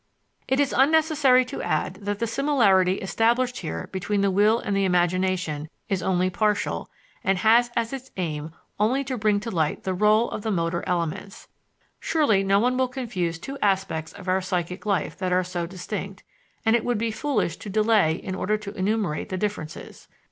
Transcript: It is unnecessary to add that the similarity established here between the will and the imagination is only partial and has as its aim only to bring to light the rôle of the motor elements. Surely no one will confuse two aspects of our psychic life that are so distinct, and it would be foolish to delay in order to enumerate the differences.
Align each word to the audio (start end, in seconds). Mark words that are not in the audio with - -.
It 0.47 0.59
is 0.59 0.73
unnecessary 0.75 1.45
to 1.45 1.61
add 1.61 1.97
that 2.01 2.17
the 2.17 2.25
similarity 2.25 2.93
established 2.95 3.57
here 3.59 3.87
between 3.91 4.21
the 4.21 4.31
will 4.31 4.57
and 4.57 4.75
the 4.75 4.83
imagination 4.83 5.69
is 5.89 6.01
only 6.01 6.27
partial 6.31 6.89
and 7.23 7.37
has 7.37 7.69
as 7.75 7.93
its 7.93 8.09
aim 8.17 8.51
only 8.79 9.03
to 9.03 9.15
bring 9.15 9.39
to 9.41 9.51
light 9.51 9.83
the 9.83 9.95
rôle 9.95 10.27
of 10.31 10.41
the 10.41 10.49
motor 10.49 10.83
elements. 10.87 11.47
Surely 11.99 12.41
no 12.43 12.57
one 12.59 12.77
will 12.79 12.87
confuse 12.87 13.37
two 13.37 13.59
aspects 13.61 14.11
of 14.11 14.27
our 14.27 14.41
psychic 14.41 14.87
life 14.87 15.19
that 15.19 15.31
are 15.31 15.43
so 15.43 15.67
distinct, 15.67 16.23
and 16.65 16.75
it 16.75 16.83
would 16.83 16.97
be 16.97 17.11
foolish 17.11 17.57
to 17.57 17.69
delay 17.69 18.13
in 18.15 18.33
order 18.33 18.57
to 18.57 18.73
enumerate 18.73 19.29
the 19.29 19.37
differences. 19.37 20.07